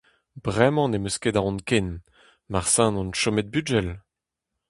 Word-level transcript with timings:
Bremañ 0.43 0.87
ne'm 0.89 1.07
eus 1.07 1.17
ket 1.21 1.39
aon 1.39 1.59
ken, 1.69 1.89
marteze 2.51 2.85
on 3.01 3.11
chomet 3.19 3.47
bugel! 3.53 3.89